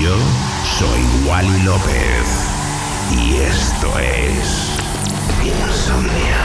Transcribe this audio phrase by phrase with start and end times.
[0.00, 0.16] Yo
[0.78, 2.48] soy Wally López
[3.10, 4.78] y esto es
[5.42, 6.36] Insomnia.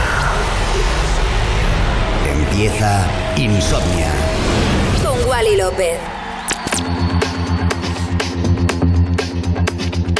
[2.28, 4.10] Empieza Insomnia.
[5.04, 6.00] Con Wally López.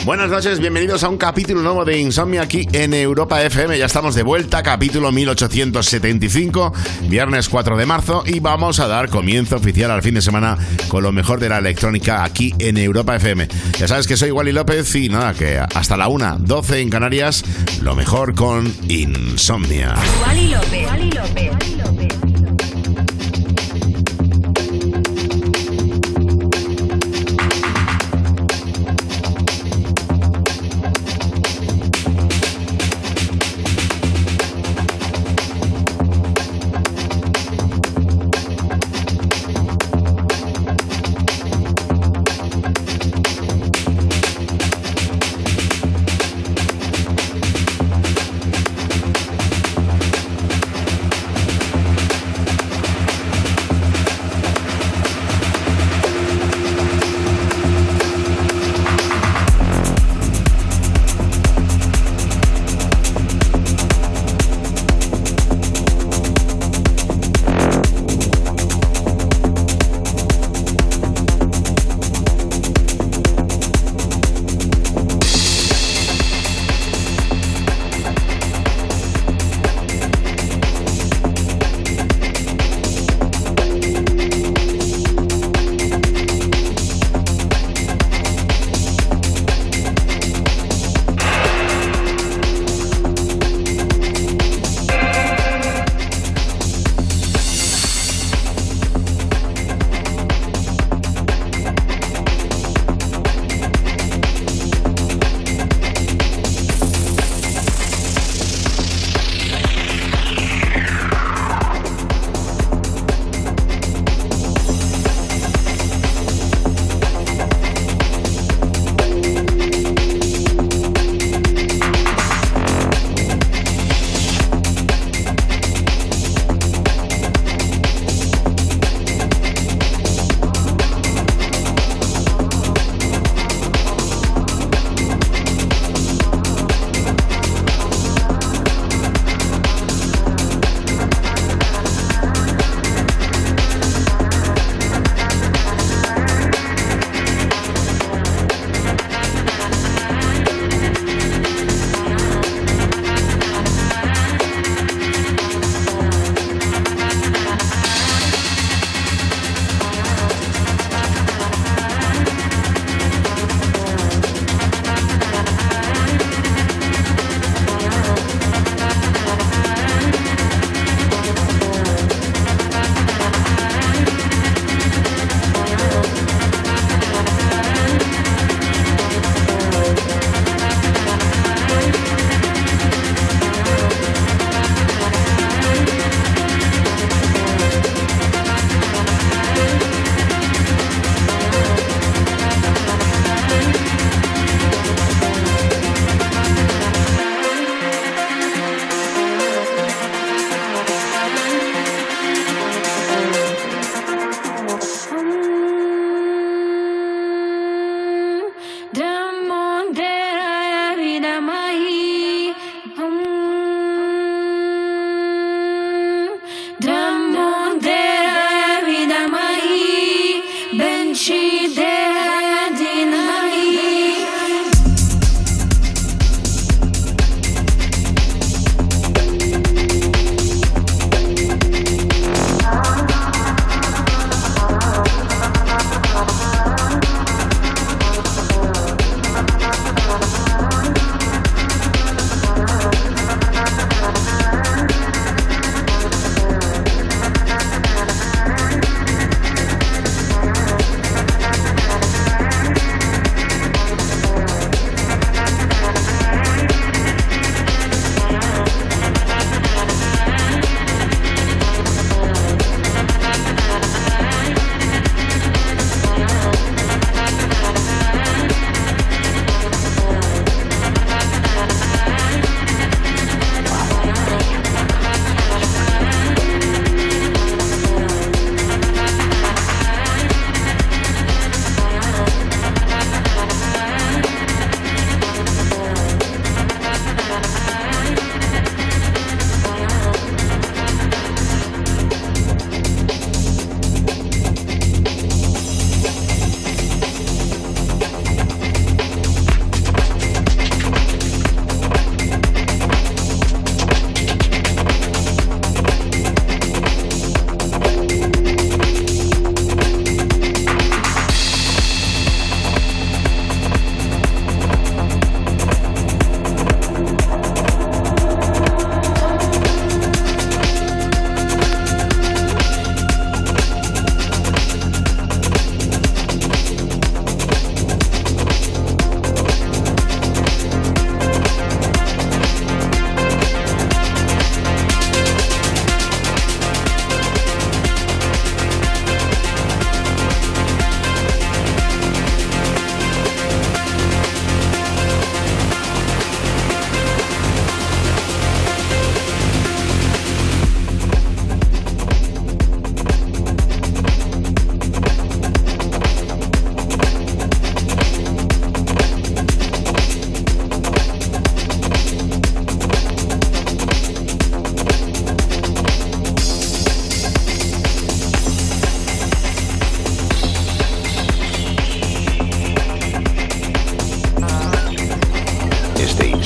[0.04, 3.78] Buenas noches, bienvenidos a un capítulo nuevo de Insomnia aquí en Europa FM.
[3.78, 6.74] Ya estamos de vuelta, capítulo 1875,
[7.08, 11.02] viernes 4 de marzo, y vamos a dar comienzo oficial al fin de semana con
[11.02, 13.48] lo mejor de la electrónica aquí en Europa FM.
[13.78, 17.42] Ya sabes que soy Wally López y nada, que hasta la 1, 12 en Canarias,
[17.80, 19.94] lo mejor con Insomnia.
[20.22, 20.86] Wally López.
[20.86, 21.73] Wally López.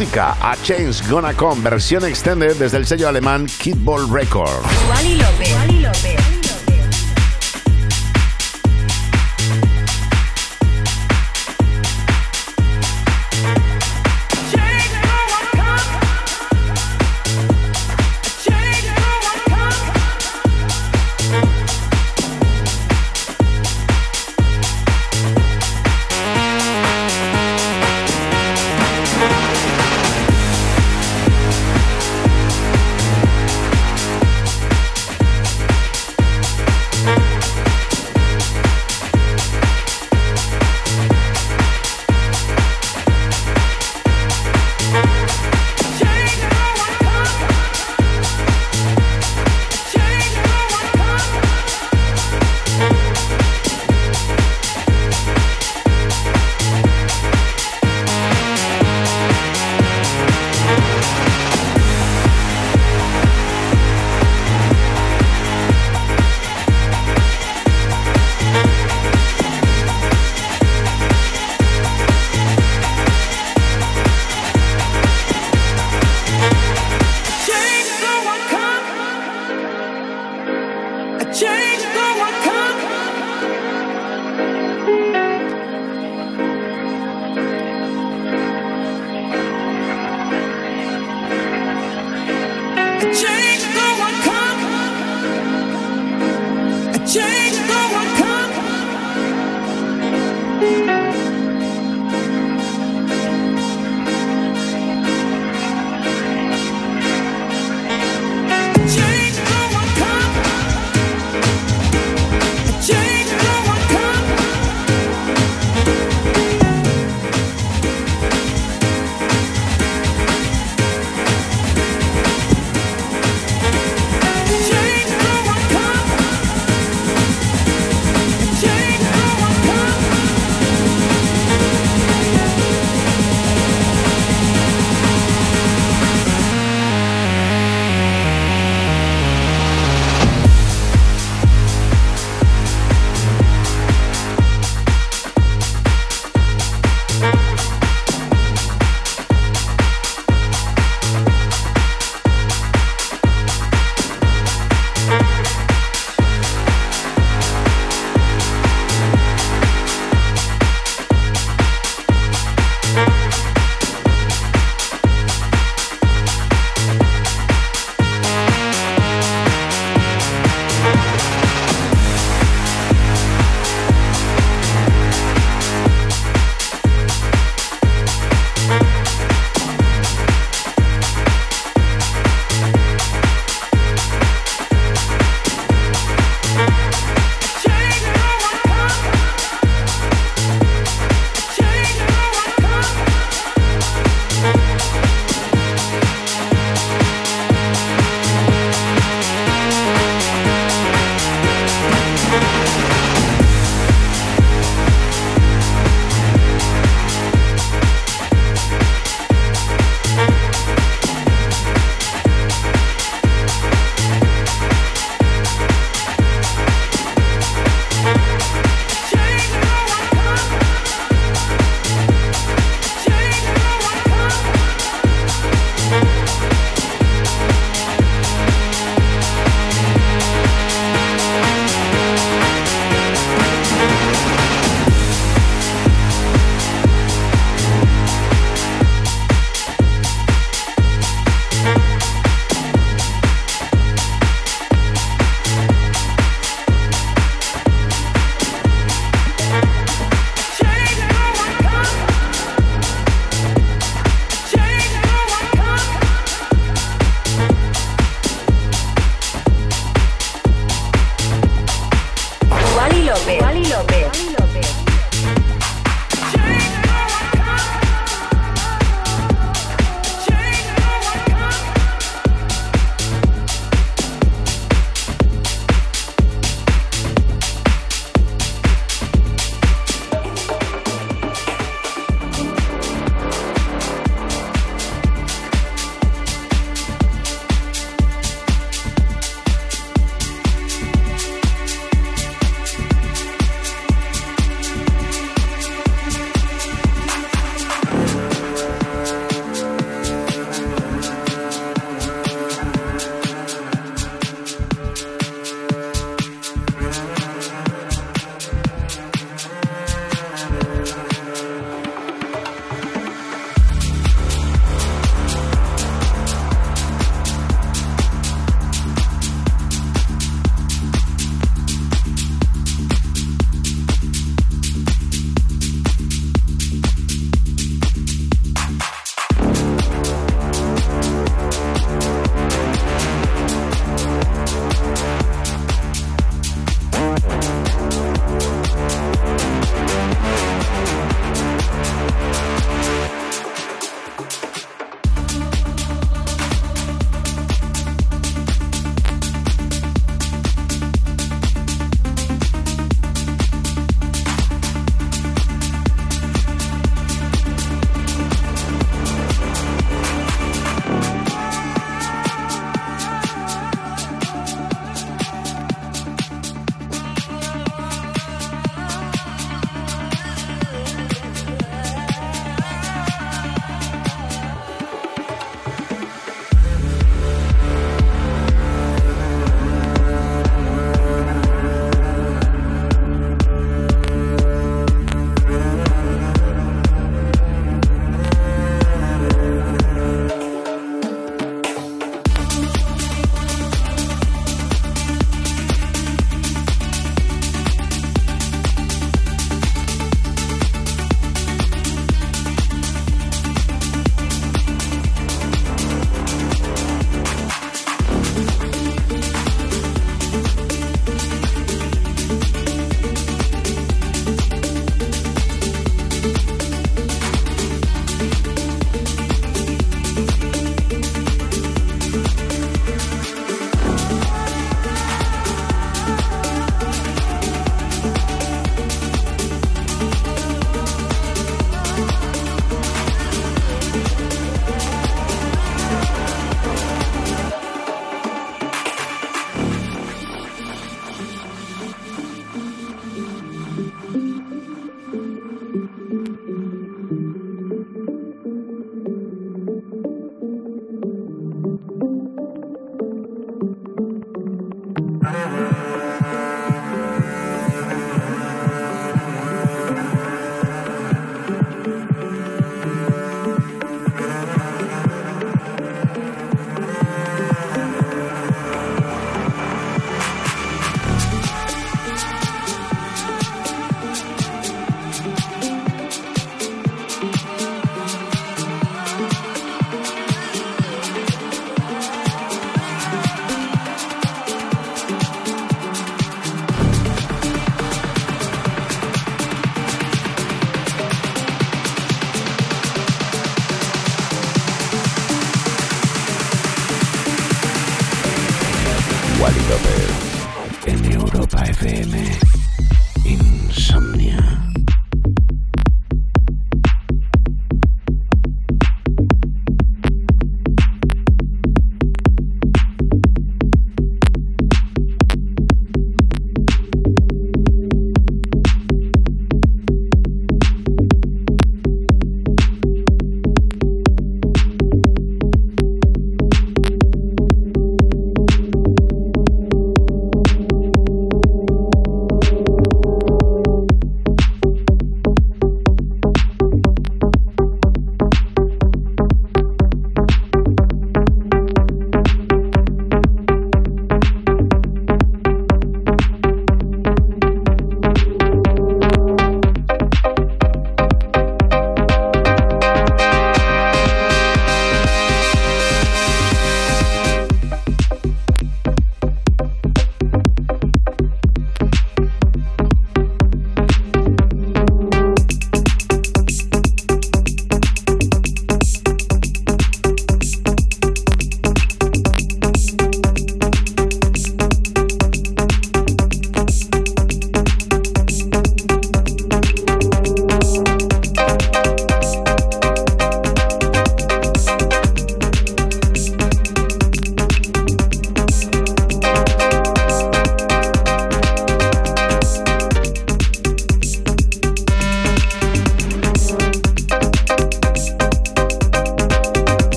[0.00, 4.64] A Change Gonna Come, versión extended desde el sello alemán Kidball Records.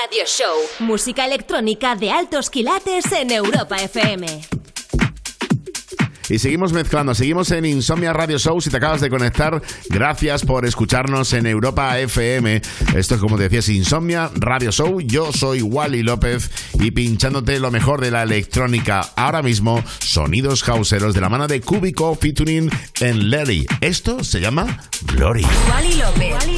[0.00, 4.42] Radio Show, música electrónica de altos quilates en Europa FM.
[6.28, 8.60] Y seguimos mezclando, seguimos en Insomnia Radio Show.
[8.60, 12.62] Si te acabas de conectar, gracias por escucharnos en Europa FM.
[12.94, 15.00] Esto es como te decías, Insomnia Radio Show.
[15.00, 19.00] Yo soy Wally López y pinchándote lo mejor de la electrónica.
[19.16, 22.70] Ahora mismo, sonidos houseeros de la mano de Cubico featuring
[23.00, 23.66] en Larry.
[23.80, 25.44] Esto se llama Glory.
[25.68, 26.57] Wally López.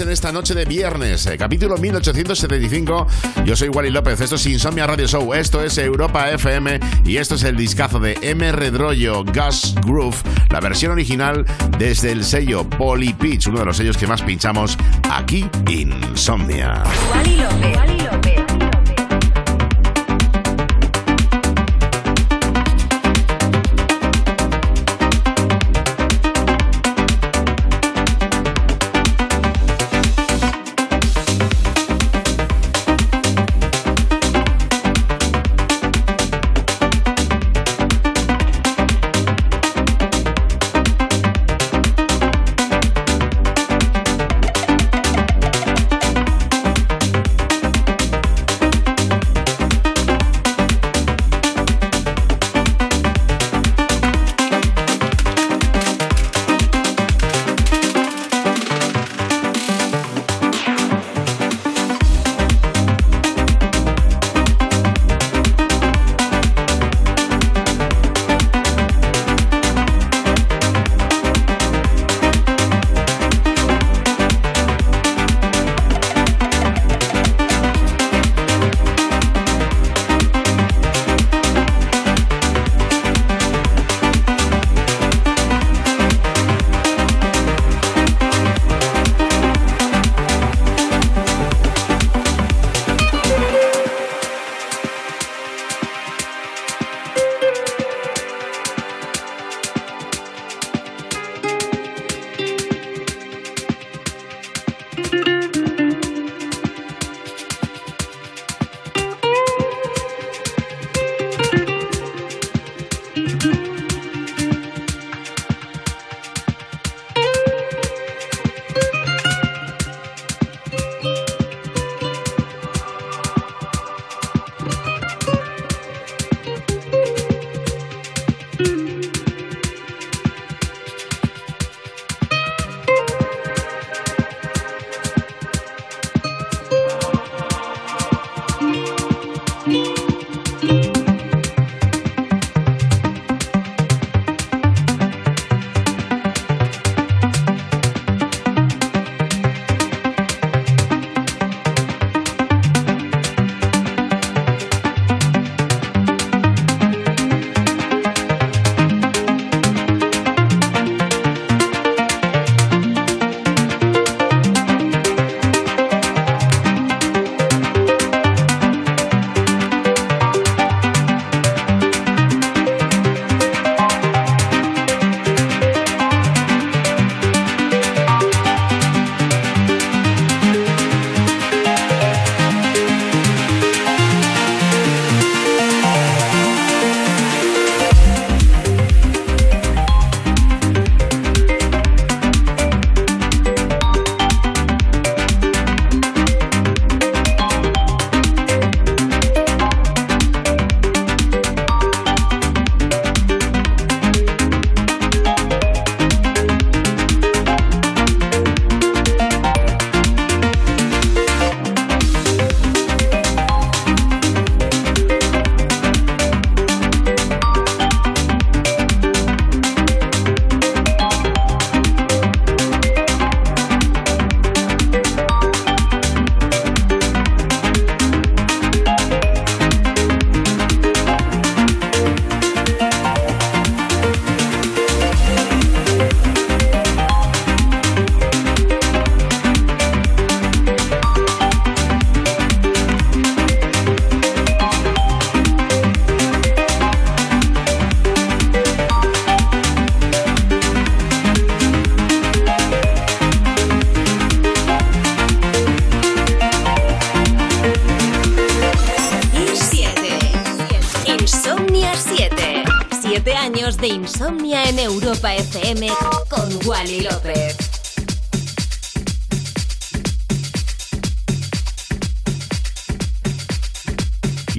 [0.00, 3.06] En esta noche de viernes, eh, capítulo 1875.
[3.44, 7.34] Yo soy Wally López, esto es Insomnia Radio Show, esto es Europa FM y esto
[7.34, 8.52] es el discazo de M.
[8.52, 10.16] Redrollo Gus Groove,
[10.50, 11.44] la versión original
[11.78, 14.76] desde el sello Poly Pitch, uno de los sellos que más pinchamos
[15.10, 16.82] aquí, Insomnia.
[17.10, 17.78] Wally López.
[17.78, 18.37] años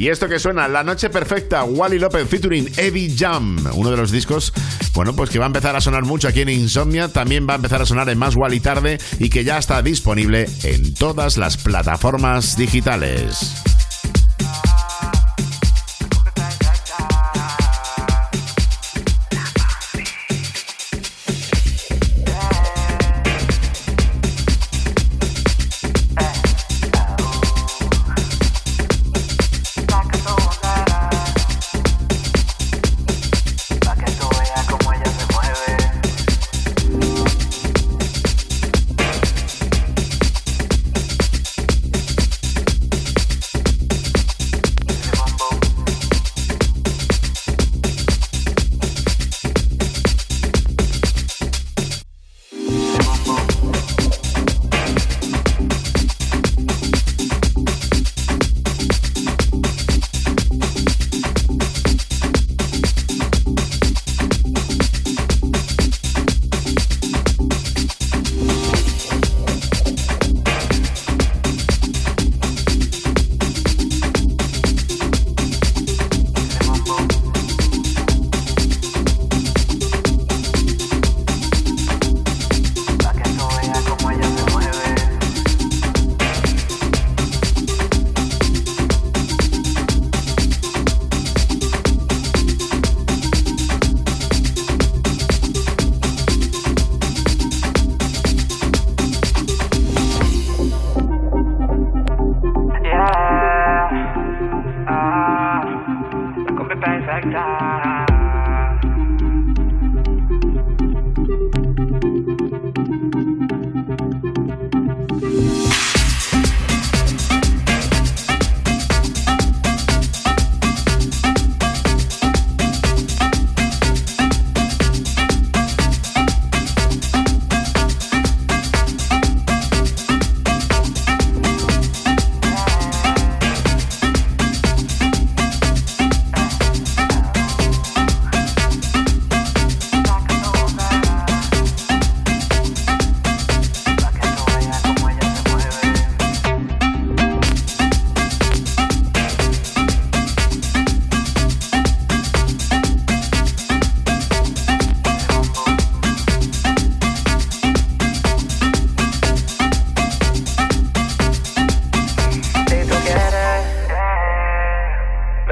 [0.10, 4.52] Esto que suena, La Noche Perfecta, Wally López featuring Evie Jam, uno de los discos,
[4.96, 7.56] bueno, pues que va a empezar a sonar mucho aquí en Insomnia, también va a
[7.58, 11.58] empezar a sonar en Más Wally Tarde y que ya está disponible en todas las
[11.58, 13.59] plataformas digitales.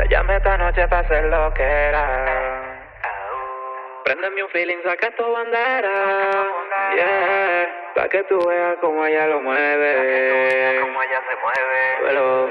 [0.09, 2.77] Llame esta noche para hacer lo que era.
[4.05, 5.89] Prendeme un feeling, saca tu bandera.
[6.95, 7.67] Yeah.
[7.93, 10.79] Pa' que tú veas como ella lo mueve.
[10.79, 11.97] como ella se mueve.
[12.03, 12.49] Pero...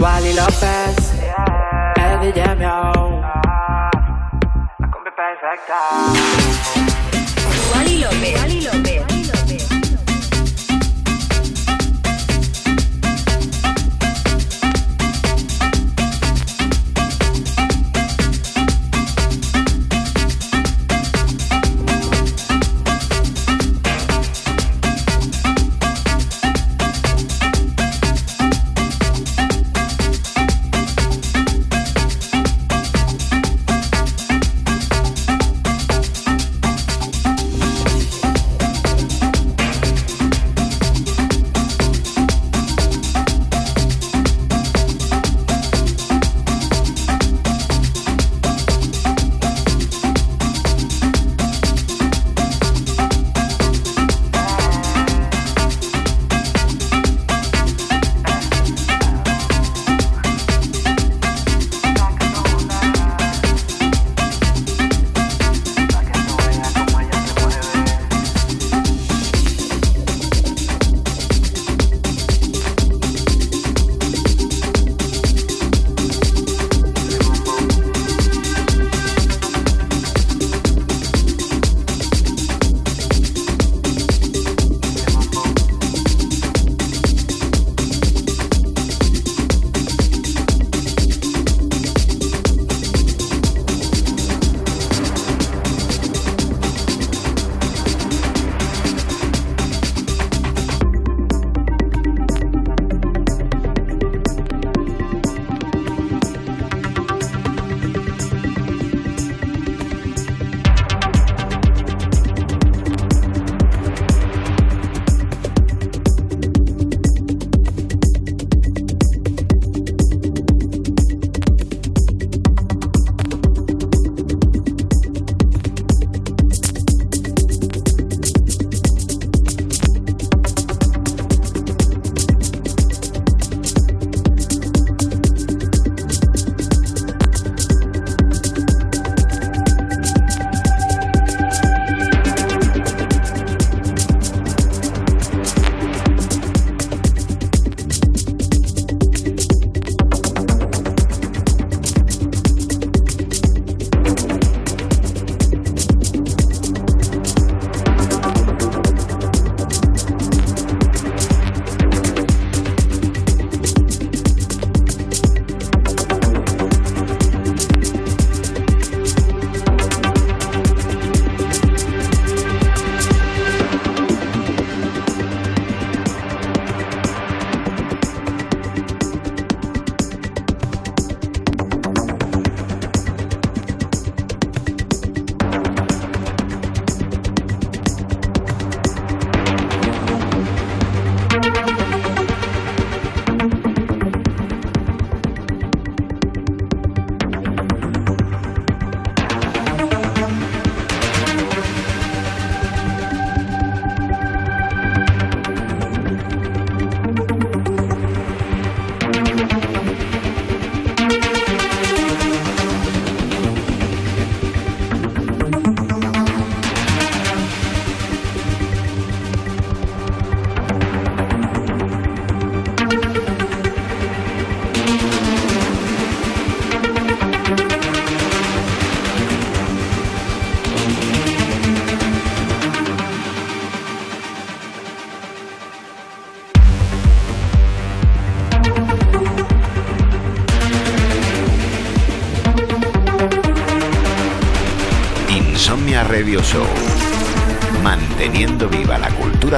[0.00, 1.94] Wally López, yeah.
[1.96, 3.90] Baby Jamio, ah,
[4.78, 6.93] la combi perfecta.
[7.84, 8.34] Lali López.
[8.34, 9.13] Lali López.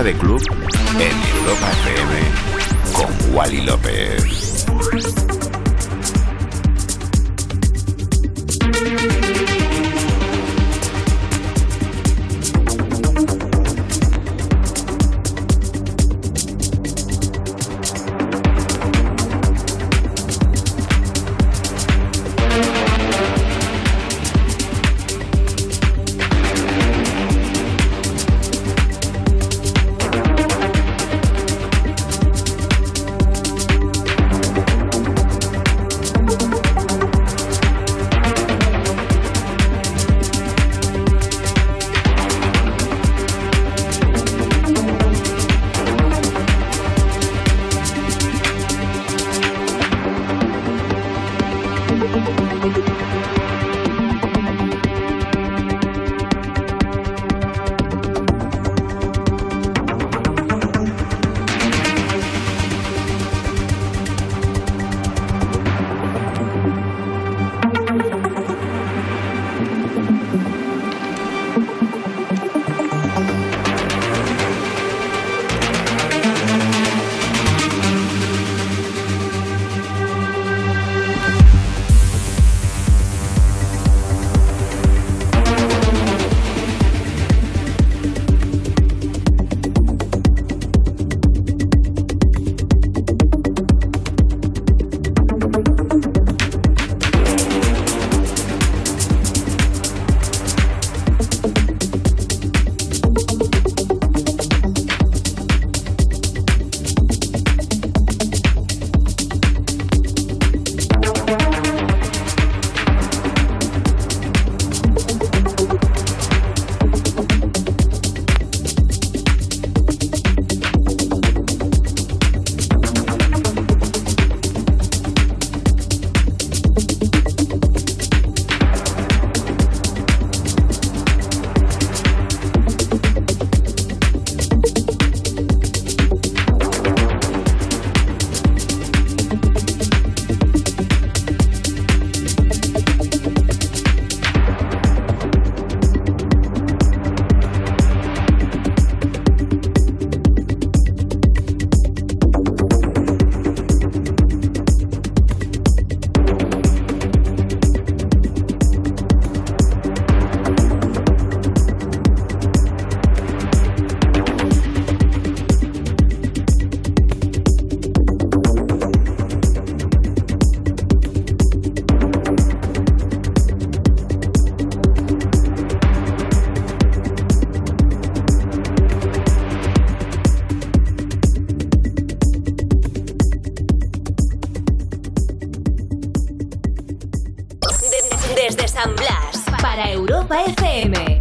[0.07, 0.56] De club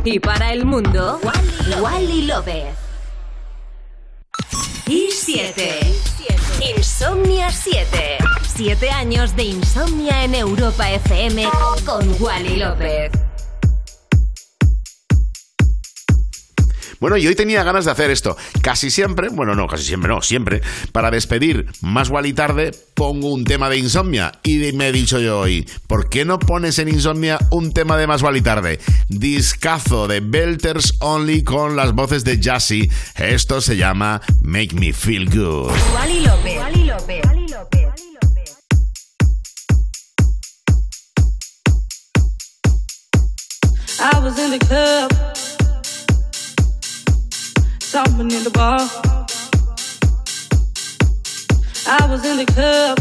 [0.05, 1.19] Y para el mundo,
[1.81, 2.75] Wally López.
[4.87, 5.79] Y 7.
[6.77, 8.19] Insomnia 7.
[8.55, 11.49] 7 años de insomnia en Europa FM
[11.83, 13.14] con Wally López.
[17.05, 18.35] Bueno, y hoy tenía ganas de hacer esto.
[18.63, 23.31] Casi siempre, bueno, no, casi siempre no, siempre, para despedir más igual y tarde, pongo
[23.31, 24.31] un tema de insomnia.
[24.41, 28.07] Y me he dicho yo hoy, ¿por qué no pones en insomnia un tema de
[28.07, 28.79] más igual y tarde?
[29.07, 32.89] Discazo de Belters Only con las voces de Jassy.
[33.17, 35.73] Esto se llama Make Me Feel Good.
[35.93, 36.57] Wally López.
[36.57, 37.21] Wally López.
[37.51, 37.85] López.
[44.01, 45.44] I was in the club.
[47.95, 48.81] Someone in the bar.
[51.87, 52.97] I was in the club.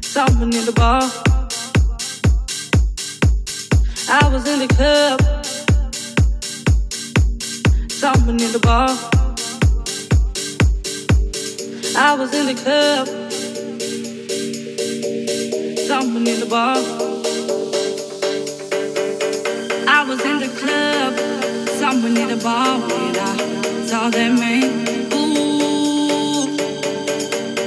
[0.00, 1.02] Someone in the bar.
[4.08, 5.18] I was in the club.
[7.90, 8.90] Someone in the bar.
[11.96, 13.08] I was in the club.
[16.20, 16.76] In the bar.
[19.88, 21.49] I was in the club
[21.80, 24.64] someone the bar when I saw that man.
[25.14, 26.44] Ooh,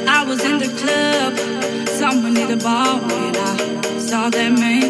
[0.07, 1.34] I was in the club.
[2.01, 3.53] Someone the bar when I
[3.97, 4.84] saw that man.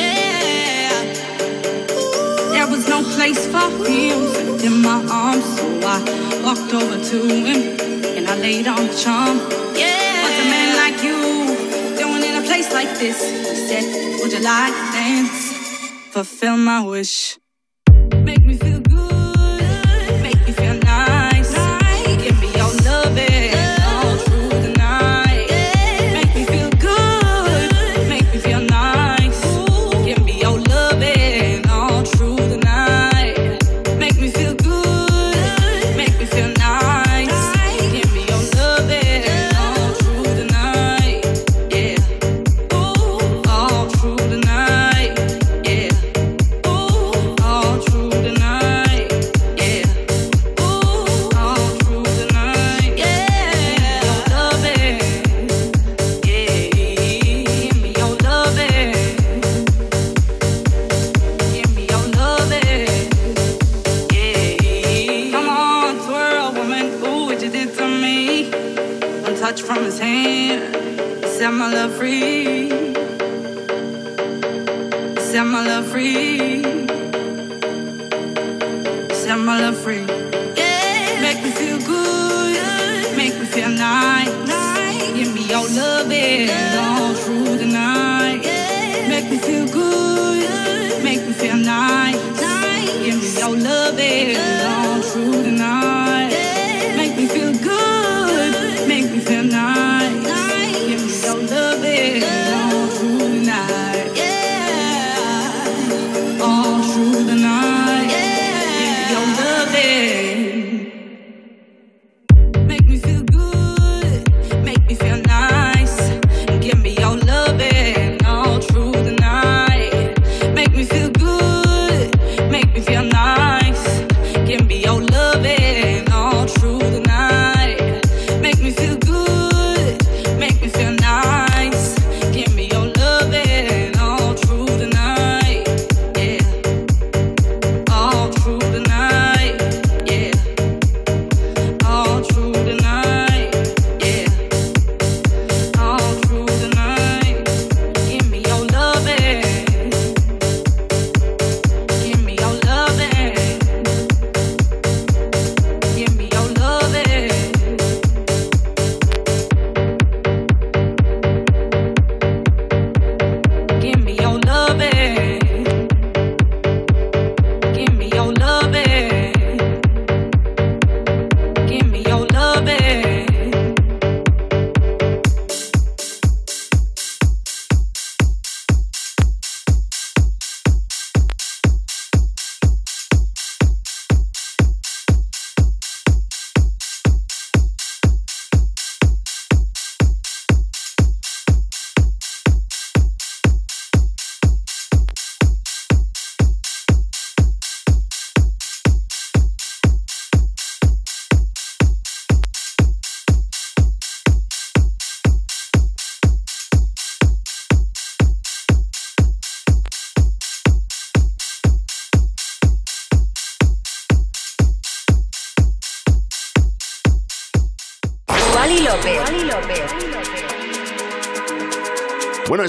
[0.00, 0.90] Yeah.
[2.54, 5.64] There was no place for music in my arms, so
[5.94, 5.98] I
[6.42, 7.60] walked over to him
[8.16, 9.36] and I laid on the charm.
[9.82, 10.22] Yeah.
[10.24, 11.18] but a man like you
[12.00, 13.18] doing in a place like this?
[13.22, 13.84] He said,
[14.20, 15.38] Would you like to dance?
[16.10, 17.43] Fulfill my wish.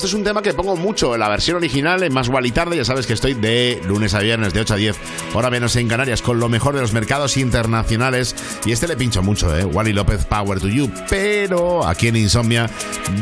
[0.06, 3.08] Es un tema que pongo mucho en la versión original, en Más y Ya sabes
[3.08, 4.96] que estoy de lunes a viernes, de 8 a 10,
[5.34, 8.36] hora menos en Canarias, con lo mejor de los mercados internacionales.
[8.66, 9.66] Y este le pincho mucho, ¿eh?
[9.66, 10.92] Wally López, Power to You.
[11.10, 12.70] Pero aquí en Insomnia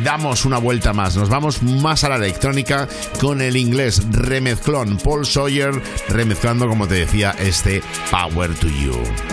[0.04, 1.16] damos una vuelta más.
[1.16, 2.90] Nos vamos más a la electrónica
[3.22, 7.82] con el inglés remezclón Paul Sawyer, remezclando, como te decía, este
[8.12, 9.33] Power to You.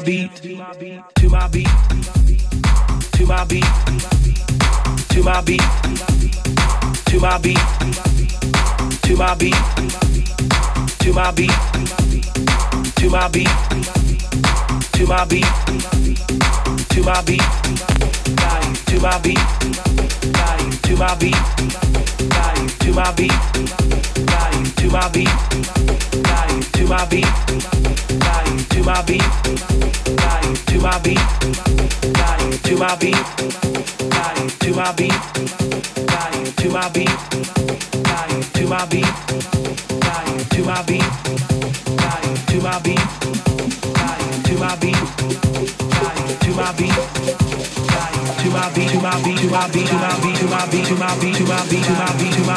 [0.00, 1.68] My beat, to my beat, to my beat,
[3.12, 3.64] to my beat,
[5.10, 5.60] to my beat,
[7.04, 7.60] to my beat,
[9.02, 9.54] to my beat,
[11.00, 11.50] to my beat,
[12.96, 13.10] to
[15.06, 15.44] my beat,
[16.88, 17.69] to my beat,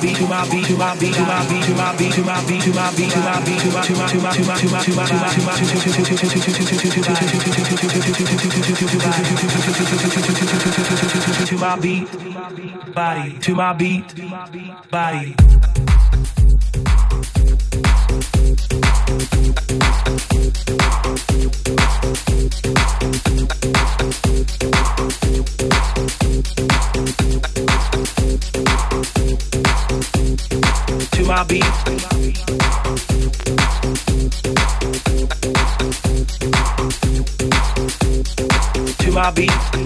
[0.00, 2.62] to my beat, to my beat, to my beat, to my beat, to my beat,
[2.62, 4.60] to my beat, to my beat, to my beat, to my to my to my
[4.60, 5.56] to my to my to my to my
[11.46, 14.04] to my beat, body, to my beat,
[14.90, 15.85] body.
[31.48, 31.62] Beat.
[38.98, 39.85] To my beat.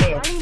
[0.00, 0.41] Alvarez.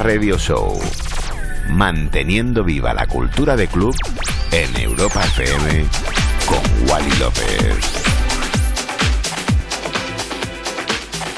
[0.00, 0.80] Radio Show.
[1.68, 3.94] Manteniendo viva la cultura de club
[4.50, 5.84] en Europa FM
[6.46, 7.76] con Wally López.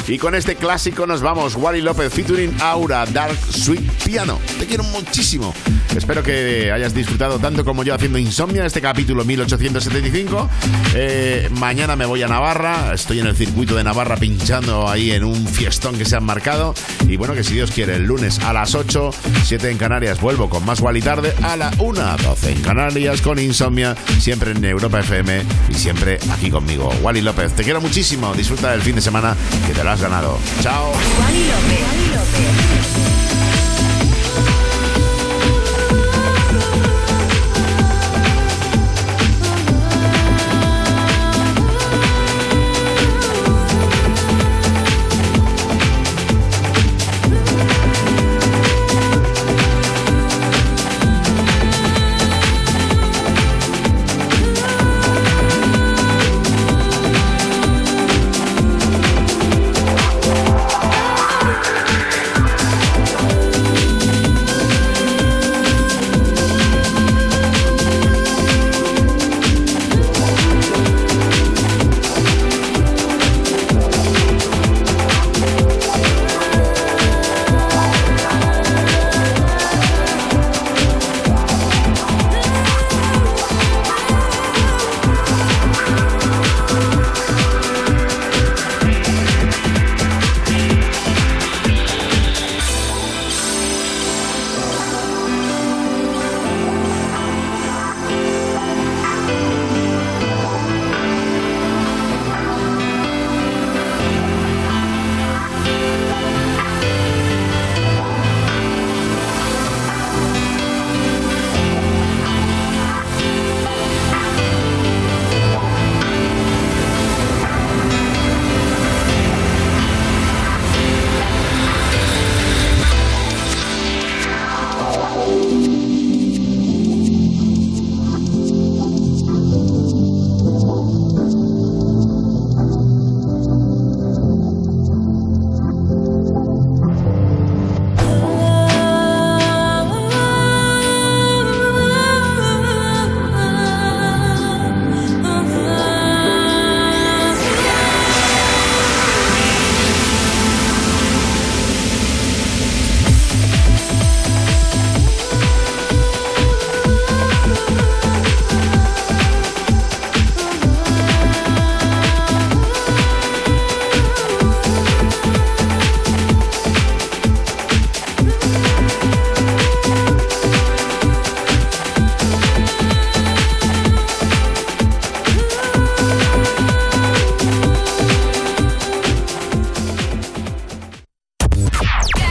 [0.06, 1.56] Y con este clásico nos vamos.
[1.56, 4.38] Wally López featuring Aura Dark Sweet Piano.
[4.58, 5.51] Te quiero muchísimo.
[5.96, 10.48] Espero que hayas disfrutado tanto como yo haciendo Insomnia, este capítulo 1875.
[10.94, 12.92] Eh, mañana me voy a Navarra.
[12.94, 16.74] Estoy en el circuito de Navarra pinchando ahí en un fiestón que se han marcado.
[17.06, 19.10] Y bueno, que si Dios quiere, el lunes a las 8,
[19.44, 23.38] 7 en Canarias, vuelvo con más Wally tarde a la 1, 12 en Canarias con
[23.38, 26.90] Insomnia, siempre en Europa FM y siempre aquí conmigo.
[27.02, 28.32] Wally López, te quiero muchísimo.
[28.34, 29.36] Disfruta del fin de semana
[29.66, 30.38] que te lo has ganado.
[30.62, 30.92] Chao.